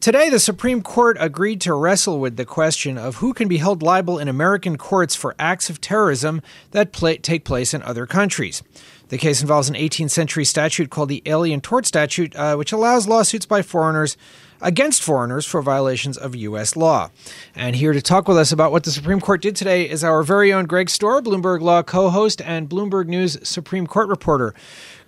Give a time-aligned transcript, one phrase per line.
[0.00, 3.82] Today, the Supreme Court agreed to wrestle with the question of who can be held
[3.82, 8.62] liable in American courts for acts of terrorism that play, take place in other countries.
[9.08, 13.08] The case involves an 18th century statute called the Alien Tort Statute, uh, which allows
[13.08, 14.16] lawsuits by foreigners
[14.62, 16.76] against foreigners for violations of U.S.
[16.76, 17.10] law.
[17.54, 20.22] And here to talk with us about what the Supreme Court did today is our
[20.22, 24.54] very own Greg Stohr, Bloomberg Law co-host and Bloomberg News Supreme Court reporter.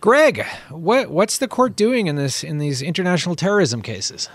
[0.02, 4.28] Greg, what, what's the court doing in this in these international terrorism cases?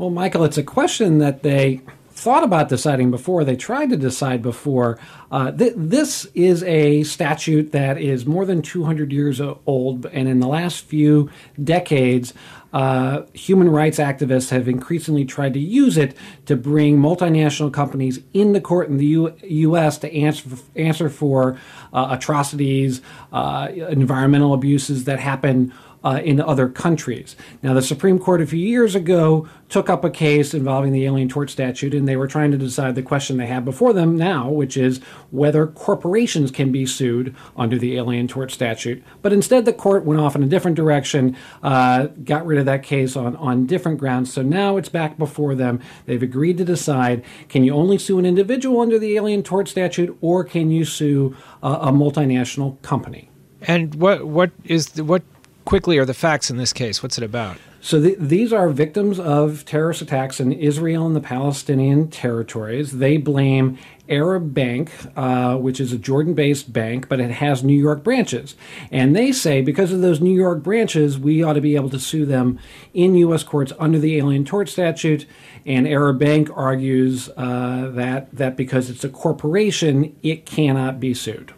[0.00, 3.44] Well, Michael, it's a question that they thought about deciding before.
[3.44, 4.98] They tried to decide before.
[5.30, 10.40] Uh, th- this is a statute that is more than 200 years old, and in
[10.40, 11.28] the last few
[11.62, 12.32] decades,
[12.72, 18.54] uh, human rights activists have increasingly tried to use it to bring multinational companies in
[18.54, 19.98] the court in the U- U.S.
[19.98, 21.58] to answer for, answer for
[21.92, 23.02] uh, atrocities,
[23.34, 27.36] uh, environmental abuses that happen uh, in other countries.
[27.62, 31.28] Now, the Supreme Court a few years ago took up a case involving the Alien
[31.28, 34.48] Tort Statute, and they were trying to decide the question they have before them now,
[34.48, 34.98] which is
[35.30, 39.02] whether corporations can be sued under the Alien Tort Statute.
[39.22, 42.82] But instead, the court went off in a different direction, uh, got rid of that
[42.82, 44.32] case on, on different grounds.
[44.32, 45.80] So now it's back before them.
[46.06, 50.16] They've agreed to decide can you only sue an individual under the Alien Tort Statute,
[50.20, 53.30] or can you sue uh, a multinational company?
[53.62, 55.22] And what what is the, what
[55.70, 57.00] quickly are the facts in this case?
[57.00, 57.56] What's it about?
[57.80, 62.98] So the, these are victims of terrorist attacks in Israel and the Palestinian territories.
[62.98, 68.02] They blame Arab Bank, uh, which is a Jordan-based bank, but it has New York
[68.02, 68.56] branches,
[68.90, 72.00] and they say because of those New York branches, we ought to be able to
[72.00, 72.58] sue them
[72.92, 73.44] in U.S.
[73.44, 75.24] courts under the Alien Tort Statute.
[75.64, 81.52] And Arab Bank argues uh, that that because it's a corporation, it cannot be sued.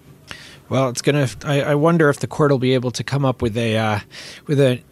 [0.68, 1.28] Well, it's gonna.
[1.44, 4.00] I, I, wonder if the court will be able to come up with a uh,
[4.46, 4.82] with a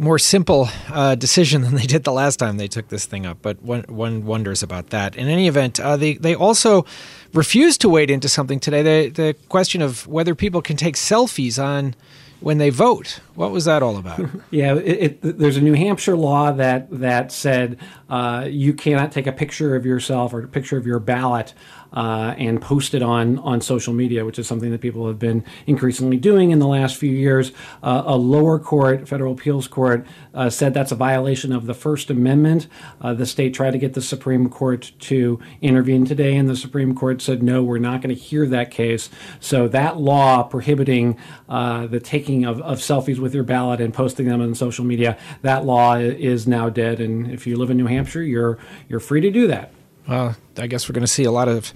[0.00, 3.38] more simple uh, decision than they did the last time they took this thing up.
[3.42, 5.14] But one, one wonders about that.
[5.14, 6.84] In any event, uh, they they also
[7.32, 8.82] refused to wade into something today.
[8.82, 11.94] The the question of whether people can take selfies on
[12.40, 13.20] when they vote.
[13.34, 14.20] What was that all about?
[14.50, 19.26] yeah, it, it, there's a New Hampshire law that that said uh, you cannot take
[19.26, 21.54] a picture of yourself or a picture of your ballot
[21.92, 25.44] uh, and post it on on social media, which is something that people have been
[25.66, 27.52] increasingly doing in the last few years.
[27.82, 32.10] Uh, a lower court, federal appeals court, uh, said that's a violation of the First
[32.10, 32.66] Amendment.
[33.00, 36.94] Uh, the state tried to get the Supreme Court to intervene today, and the Supreme
[36.94, 39.10] Court said no, we're not going to hear that case.
[39.40, 41.18] So that law prohibiting
[41.48, 45.18] uh, the taking of, of selfies with your ballot and posting them on social media,
[45.42, 47.00] that law is now dead.
[47.00, 48.58] And if you live in New Hampshire, you're
[48.88, 49.72] you're free to do that.
[50.08, 51.72] Well, I guess we're going to see a lot of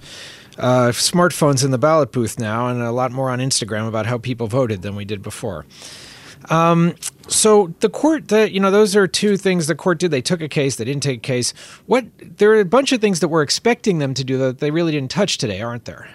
[0.57, 4.17] uh, smartphones in the ballot booth now, and a lot more on Instagram about how
[4.17, 5.65] people voted than we did before.
[6.49, 6.95] Um,
[7.27, 10.11] so the court, the, you know, those are two things the court did.
[10.11, 11.53] They took a case, they didn't take a case.
[11.87, 14.71] What there are a bunch of things that we're expecting them to do that they
[14.71, 16.09] really didn't touch today, aren't there?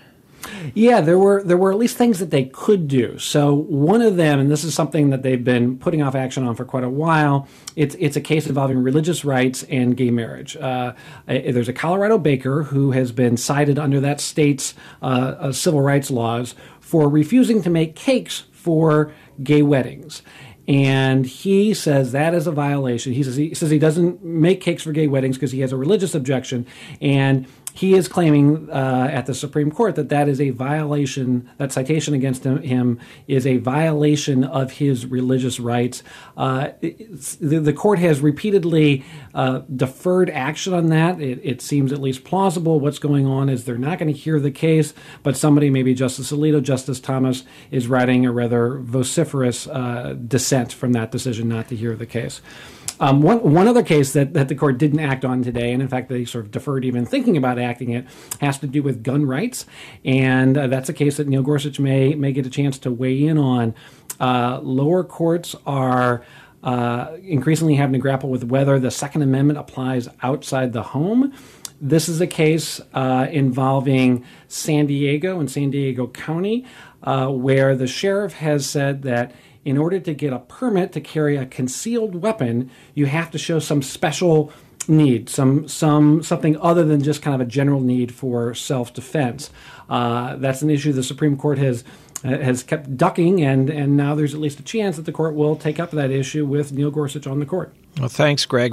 [0.74, 3.18] Yeah, there were there were at least things that they could do.
[3.18, 6.54] So one of them, and this is something that they've been putting off action on
[6.54, 7.48] for quite a while.
[7.76, 10.56] It's it's a case involving religious rights and gay marriage.
[10.56, 10.94] Uh,
[11.26, 15.04] there's a Colorado baker who has been cited under that state's uh,
[15.38, 19.12] uh, civil rights laws for refusing to make cakes for
[19.42, 20.22] gay weddings
[20.70, 23.12] and he says that is a violation.
[23.12, 25.76] He says he says he doesn't make cakes for gay weddings because he has a
[25.76, 26.64] religious objection,
[27.00, 31.72] and he is claiming uh, at the Supreme Court that that is a violation, that
[31.72, 36.02] citation against him, him is a violation of his religious rights.
[36.36, 41.20] Uh, the, the, court has repeatedly uh, deferred action on that.
[41.20, 42.80] It, it, seems at least plausible.
[42.80, 46.32] What's going on is they're not going to hear the case, but somebody, maybe Justice
[46.32, 51.76] Alito, Justice Thomas, is writing a rather vociferous uh, dissent from that decision not to
[51.76, 52.40] hear the case.
[53.00, 55.88] Um, one, one other case that, that the court didn't act on today, and in
[55.88, 58.06] fact they sort of deferred even thinking about acting it,
[58.40, 59.64] has to do with gun rights,
[60.04, 63.26] and uh, that's a case that Neil Gorsuch may may get a chance to weigh
[63.26, 63.74] in on.
[64.20, 66.22] Uh, lower courts are
[66.62, 71.32] uh, increasingly having to grapple with whether the Second Amendment applies outside the home.
[71.80, 76.66] This is a case uh, involving San Diego and San Diego County,
[77.02, 79.32] uh, where the sheriff has said that
[79.64, 83.58] in order to get a permit to carry a concealed weapon, you have to show
[83.58, 84.52] some special
[84.88, 89.50] need, some some something other than just kind of a general need for self-defense.
[89.88, 91.84] Uh, that's an issue the Supreme Court has
[92.22, 95.56] has kept ducking, and and now there's at least a chance that the court will
[95.56, 97.74] take up that issue with Neil Gorsuch on the court.
[97.98, 98.72] Well, thanks, Greg.